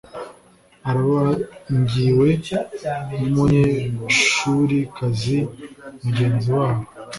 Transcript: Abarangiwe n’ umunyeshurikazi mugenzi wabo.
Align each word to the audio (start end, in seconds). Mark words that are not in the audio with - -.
Abarangiwe 0.91 2.29
n’ 3.19 3.21
umunyeshurikazi 3.27 5.37
mugenzi 6.01 6.49
wabo. 6.57 6.83